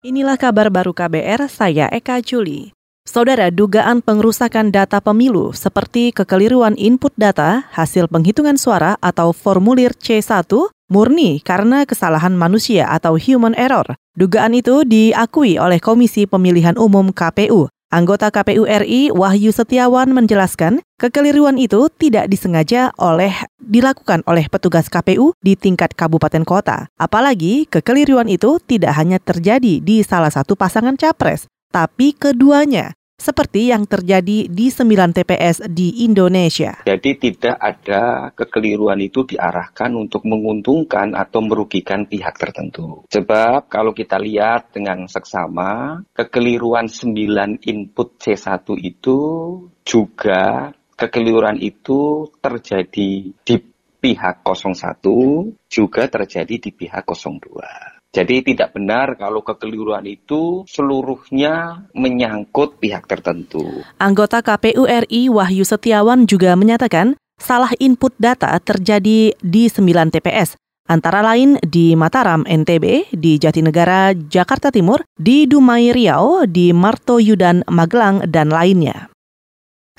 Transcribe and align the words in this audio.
Inilah 0.00 0.40
kabar 0.40 0.72
baru 0.72 0.96
KBR, 0.96 1.44
saya 1.52 1.84
Eka 1.92 2.24
Juli. 2.24 2.72
Saudara, 3.04 3.52
dugaan 3.52 4.00
pengerusakan 4.00 4.72
data 4.72 4.96
pemilu 4.96 5.52
seperti 5.52 6.08
kekeliruan 6.16 6.72
input 6.80 7.12
data, 7.20 7.68
hasil 7.76 8.08
penghitungan 8.08 8.56
suara 8.56 8.96
atau 9.04 9.36
formulir 9.36 9.92
C1 9.92 10.48
murni 10.88 11.44
karena 11.44 11.84
kesalahan 11.84 12.32
manusia 12.32 12.88
atau 12.88 13.20
human 13.20 13.52
error. 13.60 13.92
Dugaan 14.16 14.56
itu 14.56 14.88
diakui 14.88 15.60
oleh 15.60 15.76
Komisi 15.76 16.24
Pemilihan 16.24 16.80
Umum 16.80 17.12
KPU. 17.12 17.68
Anggota 17.90 18.30
KPU 18.30 18.70
RI 18.70 19.10
Wahyu 19.10 19.50
Setiawan 19.50 20.14
menjelaskan, 20.14 20.78
kekeliruan 20.94 21.58
itu 21.58 21.90
tidak 21.98 22.30
disengaja 22.30 22.94
oleh 22.94 23.34
dilakukan 23.58 24.22
oleh 24.30 24.46
petugas 24.46 24.86
KPU 24.86 25.34
di 25.42 25.58
tingkat 25.58 25.98
kabupaten 25.98 26.46
kota. 26.46 26.86
Apalagi 26.94 27.66
kekeliruan 27.66 28.30
itu 28.30 28.62
tidak 28.62 28.94
hanya 28.94 29.18
terjadi 29.18 29.82
di 29.82 30.06
salah 30.06 30.30
satu 30.30 30.54
pasangan 30.54 30.94
capres, 30.94 31.50
tapi 31.74 32.14
keduanya 32.14 32.94
seperti 33.20 33.68
yang 33.68 33.84
terjadi 33.84 34.48
di 34.48 34.66
9 34.72 35.12
TPS 35.12 35.68
di 35.68 36.08
Indonesia. 36.08 36.80
Jadi 36.88 37.10
tidak 37.20 37.56
ada 37.60 38.32
kekeliruan 38.32 38.98
itu 39.04 39.28
diarahkan 39.28 39.92
untuk 39.92 40.24
menguntungkan 40.24 41.12
atau 41.12 41.44
merugikan 41.44 42.08
pihak 42.08 42.40
tertentu. 42.40 43.04
Sebab 43.12 43.68
kalau 43.68 43.92
kita 43.92 44.16
lihat 44.16 44.72
dengan 44.72 45.04
seksama, 45.04 46.00
kekeliruan 46.16 46.88
9 46.88 47.60
input 47.68 48.16
C1 48.16 48.64
itu 48.80 49.18
juga 49.84 50.72
kekeliruan 50.96 51.60
itu 51.60 52.28
terjadi 52.40 53.12
di 53.36 53.56
pihak 54.00 54.40
01 54.40 55.04
juga 55.68 56.08
terjadi 56.08 56.56
di 56.56 56.70
pihak 56.72 57.04
02. 57.04 57.99
Jadi 58.10 58.42
tidak 58.42 58.74
benar 58.74 59.14
kalau 59.14 59.38
kekeliruan 59.46 60.02
itu 60.02 60.66
seluruhnya 60.66 61.86
menyangkut 61.94 62.82
pihak 62.82 63.06
tertentu. 63.06 63.86
Anggota 64.02 64.42
KPU 64.42 64.82
RI 64.82 65.30
Wahyu 65.30 65.62
Setiawan 65.62 66.26
juga 66.26 66.58
menyatakan 66.58 67.14
salah 67.38 67.70
input 67.78 68.10
data 68.18 68.58
terjadi 68.58 69.30
di 69.38 69.62
9 69.70 70.10
TPS, 70.10 70.58
antara 70.90 71.22
lain 71.22 71.62
di 71.62 71.94
Mataram, 71.94 72.42
NTB, 72.42 73.14
di 73.14 73.38
Jatinegara, 73.38 74.10
Jakarta 74.12 74.74
Timur, 74.74 75.06
di 75.14 75.46
Dumai 75.46 75.94
Riau, 75.94 76.50
di 76.50 76.74
Marto 76.74 77.22
Yudan, 77.22 77.62
Magelang, 77.70 78.26
dan 78.26 78.50
lainnya. 78.50 79.06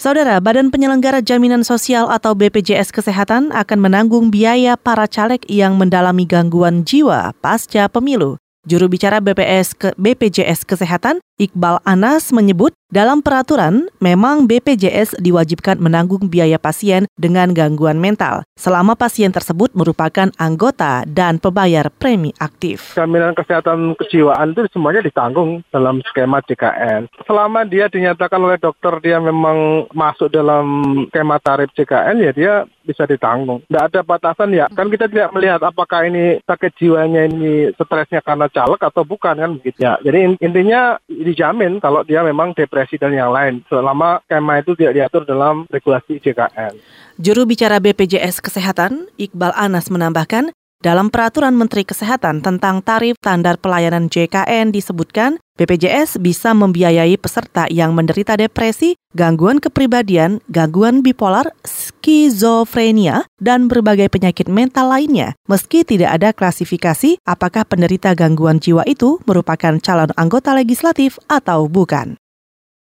Saudara, 0.02 0.42
Badan 0.42 0.74
Penyelenggara 0.74 1.22
Jaminan 1.22 1.62
Sosial 1.62 2.10
atau 2.10 2.34
BPJS 2.34 2.90
Kesehatan 2.90 3.54
akan 3.54 3.78
menanggung 3.78 4.34
biaya 4.34 4.74
para 4.74 5.06
caleg 5.06 5.46
yang 5.46 5.78
mendalami 5.78 6.26
gangguan 6.26 6.82
jiwa 6.82 7.38
pasca 7.38 7.86
pemilu. 7.86 8.42
Juru 8.66 8.90
bicara 8.90 9.22
BPS 9.22 9.78
ke 9.78 9.94
BPJS 10.02 10.66
Kesehatan 10.66 11.22
Iqbal 11.42 11.82
Anas 11.90 12.30
menyebut 12.30 12.78
dalam 12.92 13.24
peraturan 13.24 13.88
memang 14.04 14.46
BPJS 14.46 15.18
diwajibkan 15.18 15.80
menanggung 15.80 16.28
biaya 16.28 16.60
pasien 16.62 17.08
dengan 17.16 17.56
gangguan 17.56 17.98
mental 17.98 18.44
selama 18.60 18.94
pasien 19.00 19.32
tersebut 19.32 19.72
merupakan 19.74 20.28
anggota 20.36 21.08
dan 21.08 21.40
pembayar 21.42 21.88
premi 21.90 22.36
aktif. 22.38 22.94
Jaminan 23.00 23.34
kesehatan 23.34 23.96
kejiwaan 23.96 24.54
itu 24.54 24.68
semuanya 24.76 25.02
ditanggung 25.02 25.64
dalam 25.72 26.04
skema 26.12 26.44
JKN. 26.44 27.08
Selama 27.26 27.64
dia 27.66 27.88
dinyatakan 27.88 28.44
oleh 28.44 28.60
dokter 28.60 28.94
dia 29.00 29.18
memang 29.24 29.88
masuk 29.96 30.28
dalam 30.30 30.68
skema 31.10 31.40
tarif 31.40 31.72
JKN 31.74 32.22
ya 32.22 32.32
dia 32.36 32.54
bisa 32.84 33.08
ditanggung. 33.08 33.64
Tidak 33.72 33.88
ada 33.88 34.02
batasan 34.04 34.52
ya. 34.52 34.68
Kan 34.68 34.92
kita 34.92 35.08
tidak 35.08 35.32
melihat 35.32 35.64
apakah 35.64 36.04
ini 36.06 36.44
sakit 36.44 36.76
jiwanya 36.76 37.24
ini 37.32 37.72
stresnya 37.80 38.20
karena 38.20 38.52
caleg 38.52 38.84
atau 38.84 39.08
bukan 39.08 39.40
kan 39.40 39.52
begitu 39.56 39.80
ya. 39.80 39.96
Jadi 40.04 40.36
intinya 40.44 41.00
dijamin 41.32 41.80
kalau 41.80 42.04
dia 42.04 42.20
memang 42.22 42.52
depresi 42.52 43.00
dan 43.00 43.16
yang 43.16 43.32
lain 43.32 43.64
selama 43.72 44.20
skema 44.28 44.60
itu 44.60 44.76
tidak 44.76 44.94
diatur 45.00 45.24
dalam 45.24 45.64
regulasi 45.72 46.20
JKN. 46.20 46.76
Juru 47.18 47.48
bicara 47.48 47.80
BPJS 47.80 48.44
Kesehatan, 48.44 49.08
Iqbal 49.16 49.56
Anas 49.56 49.88
menambahkan, 49.88 50.52
dalam 50.82 51.14
peraturan 51.14 51.54
Menteri 51.54 51.86
Kesehatan 51.86 52.42
tentang 52.42 52.82
tarif 52.82 53.14
standar 53.22 53.62
pelayanan 53.62 54.10
JKN 54.10 54.74
disebutkan 54.74 55.38
BPJS 55.62 56.18
bisa 56.18 56.58
membiayai 56.58 57.22
peserta 57.22 57.70
yang 57.70 57.94
menderita 57.94 58.34
depresi, 58.34 58.98
gangguan 59.14 59.62
kepribadian, 59.62 60.42
gangguan 60.50 61.06
bipolar, 61.06 61.54
skizofrenia, 61.62 63.30
dan 63.38 63.70
berbagai 63.70 64.10
penyakit 64.10 64.50
mental 64.50 64.90
lainnya, 64.90 65.38
meski 65.46 65.86
tidak 65.86 66.18
ada 66.18 66.34
klasifikasi 66.34 67.22
apakah 67.30 67.62
penderita 67.62 68.18
gangguan 68.18 68.58
jiwa 68.58 68.82
itu 68.90 69.22
merupakan 69.30 69.78
calon 69.78 70.10
anggota 70.18 70.58
legislatif 70.58 71.22
atau 71.30 71.70
bukan. 71.70 72.18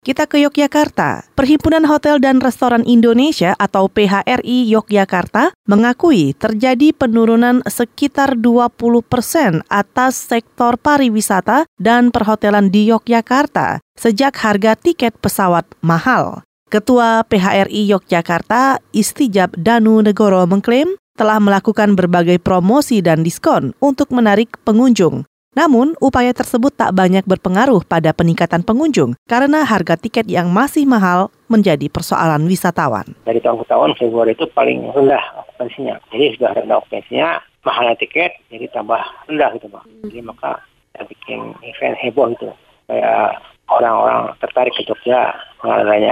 Kita 0.02 0.26
ke 0.26 0.42
Yogyakarta. 0.42 1.30
Perhimpunan 1.38 1.86
Hotel 1.86 2.18
dan 2.18 2.42
Restoran 2.42 2.82
Indonesia 2.82 3.54
atau 3.54 3.86
PHRI 3.86 4.66
Yogyakarta 4.66 5.54
mengakui 5.70 6.34
terjadi 6.34 6.90
penurunan 6.90 7.62
sekitar 7.70 8.34
20 8.34 8.82
persen 9.06 9.62
atas 9.70 10.18
sektor 10.18 10.74
pariwisata 10.74 11.70
dan 11.78 12.10
perhotelan 12.10 12.66
di 12.74 12.90
Yogyakarta 12.90 13.78
sejak 13.94 14.34
harga 14.42 14.74
tiket 14.74 15.14
pesawat 15.22 15.70
mahal. 15.86 16.42
Ketua 16.66 17.22
PHRI 17.22 17.94
Yogyakarta 17.94 18.82
Istijab 18.90 19.54
Danu 19.54 20.02
Negoro 20.02 20.42
mengklaim 20.50 20.98
telah 21.14 21.38
melakukan 21.38 21.94
berbagai 21.94 22.42
promosi 22.42 22.98
dan 23.06 23.22
diskon 23.22 23.70
untuk 23.78 24.10
menarik 24.10 24.50
pengunjung. 24.66 25.30
Namun, 25.52 25.92
upaya 26.00 26.32
tersebut 26.32 26.72
tak 26.72 26.96
banyak 26.96 27.28
berpengaruh 27.28 27.84
pada 27.84 28.16
peningkatan 28.16 28.64
pengunjung 28.64 29.12
karena 29.28 29.68
harga 29.68 30.00
tiket 30.00 30.24
yang 30.24 30.48
masih 30.48 30.88
mahal 30.88 31.28
menjadi 31.52 31.92
persoalan 31.92 32.48
wisatawan. 32.48 33.12
Dari 33.28 33.36
tahun 33.44 33.60
ke 33.60 33.66
tahun, 33.68 33.90
Februari 34.00 34.32
itu 34.32 34.48
paling 34.56 34.88
rendah 34.96 35.20
okupansinya. 35.44 36.00
Jadi 36.08 36.40
sudah 36.40 36.50
rendah 36.56 36.80
okupansinya, 36.80 37.28
mahalnya 37.62 37.94
tiket 38.00 38.32
jadi 38.48 38.66
tambah 38.72 39.00
rendah 39.28 39.50
gitu 39.60 39.68
Pak. 39.68 39.84
Jadi 40.08 40.20
maka 40.24 40.50
kita 40.92 41.02
bikin 41.12 41.40
event 41.62 41.96
heboh 42.00 42.28
itu. 42.32 42.48
Kayak 42.88 43.44
orang-orang 43.68 44.32
tertarik 44.40 44.74
ke 44.74 44.82
Jogja 44.88 45.36
mengenai 45.62 46.10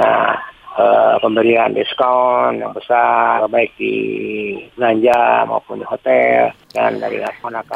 uh, 0.78 1.16
pemberian 1.20 1.74
diskon 1.74 2.62
yang 2.62 2.72
besar 2.72 3.44
baik 3.50 3.74
di 3.80 3.94
belanja 4.80 5.44
maupun 5.44 5.84
di 5.84 5.86
hotel 5.86 6.56
dan 6.72 6.96
dari. 6.96 7.20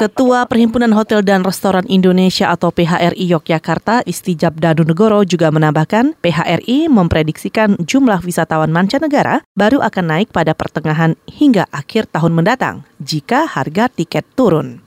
Ketua 0.01 0.49
Perhimpunan 0.49 0.97
Hotel 0.97 1.21
dan 1.21 1.45
Restoran 1.45 1.85
Indonesia 1.93 2.49
atau 2.49 2.73
PHRI 2.73 3.29
Yogyakarta 3.29 4.01
Istijab 4.09 4.57
Negoro 4.57 5.21
juga 5.29 5.53
menambahkan 5.53 6.17
PHRI 6.25 6.89
memprediksikan 6.89 7.77
jumlah 7.85 8.25
wisatawan 8.25 8.73
mancanegara 8.73 9.45
baru 9.53 9.85
akan 9.85 10.05
naik 10.09 10.33
pada 10.33 10.57
pertengahan 10.57 11.13
hingga 11.29 11.69
akhir 11.69 12.09
tahun 12.09 12.33
mendatang 12.33 12.89
jika 13.05 13.45
harga 13.45 13.93
tiket 13.93 14.25
turun. 14.33 14.81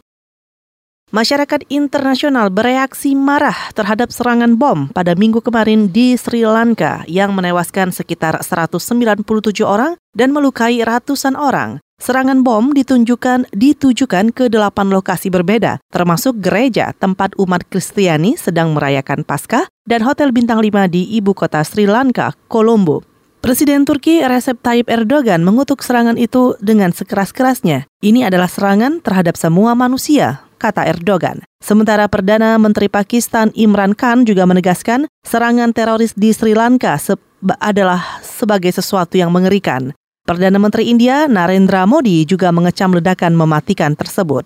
Masyarakat 1.07 1.71
internasional 1.71 2.51
bereaksi 2.51 3.15
marah 3.15 3.71
terhadap 3.71 4.11
serangan 4.11 4.59
bom 4.59 4.91
pada 4.91 5.15
minggu 5.15 5.39
kemarin 5.39 5.87
di 5.87 6.19
Sri 6.19 6.43
Lanka 6.43 7.07
yang 7.07 7.31
menewaskan 7.31 7.95
sekitar 7.95 8.43
197 8.43 9.23
orang 9.63 9.95
dan 10.11 10.35
melukai 10.35 10.83
ratusan 10.83 11.39
orang. 11.39 11.79
Serangan 11.97 12.45
bom 12.45 12.71
ditunjukkan 12.77 13.51
ditujukan 13.51 14.29
ke 14.29 14.53
delapan 14.53 14.93
lokasi 14.93 15.33
berbeda, 15.33 15.81
termasuk 15.89 16.37
gereja 16.39 16.93
tempat 16.95 17.33
umat 17.41 17.65
Kristiani 17.67 18.37
sedang 18.37 18.77
merayakan 18.77 19.25
Paskah 19.25 19.65
dan 19.83 20.05
hotel 20.05 20.29
bintang 20.29 20.61
5 20.61 20.93
di 20.93 21.03
ibu 21.17 21.33
kota 21.33 21.65
Sri 21.65 21.89
Lanka, 21.89 22.37
Colombo. 22.47 23.01
Presiden 23.41 23.83
Turki 23.83 24.21
Recep 24.21 24.61
Tayyip 24.61 24.87
Erdogan 24.87 25.41
mengutuk 25.41 25.81
serangan 25.81 26.21
itu 26.21 26.53
dengan 26.61 26.93
sekeras-kerasnya. 26.93 27.89
Ini 27.99 28.29
adalah 28.29 28.47
serangan 28.47 29.01
terhadap 29.01 29.33
semua 29.33 29.73
manusia, 29.73 30.45
kata 30.61 30.85
Erdogan. 30.85 31.41
Sementara 31.59 32.05
Perdana 32.05 32.61
Menteri 32.61 32.93
Pakistan 32.93 33.49
Imran 33.57 33.97
Khan 33.97 34.23
juga 34.23 34.45
menegaskan 34.45 35.09
serangan 35.25 35.73
teroris 35.73 36.13
di 36.13 36.29
Sri 36.29 36.53
Lanka 36.53 36.93
se 37.01 37.17
adalah 37.57 38.21
sebagai 38.21 38.69
sesuatu 38.69 39.17
yang 39.17 39.33
mengerikan. 39.33 39.97
Perdana 40.27 40.59
Menteri 40.59 40.91
India 40.91 41.23
Narendra 41.23 41.87
Modi 41.87 42.27
juga 42.27 42.51
mengecam 42.51 42.91
ledakan 42.91 43.31
mematikan 43.31 43.95
tersebut. 43.95 44.43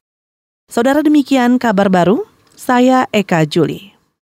Saudara 0.69 1.01
demikian 1.01 1.57
kabar 1.57 1.89
baru, 1.89 2.21
saya 2.53 3.09
Eka 3.09 3.49
Juli. 3.49 3.90